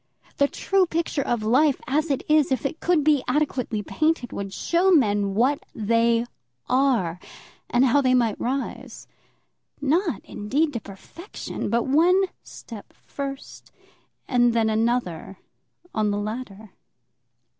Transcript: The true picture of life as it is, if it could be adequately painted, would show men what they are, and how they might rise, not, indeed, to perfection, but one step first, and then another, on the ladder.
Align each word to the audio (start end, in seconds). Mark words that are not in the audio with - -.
The 0.37 0.47
true 0.47 0.87
picture 0.87 1.21
of 1.21 1.43
life 1.43 1.79
as 1.85 2.09
it 2.09 2.23
is, 2.27 2.51
if 2.51 2.65
it 2.65 2.79
could 2.79 3.03
be 3.03 3.23
adequately 3.27 3.83
painted, 3.83 4.33
would 4.33 4.51
show 4.51 4.89
men 4.89 5.35
what 5.35 5.61
they 5.75 6.25
are, 6.67 7.19
and 7.69 7.85
how 7.85 8.01
they 8.01 8.15
might 8.15 8.41
rise, 8.41 9.05
not, 9.79 10.25
indeed, 10.25 10.73
to 10.73 10.79
perfection, 10.79 11.69
but 11.69 11.83
one 11.85 12.19
step 12.41 12.93
first, 12.93 13.71
and 14.27 14.53
then 14.53 14.71
another, 14.71 15.37
on 15.93 16.09
the 16.09 16.17
ladder. 16.17 16.71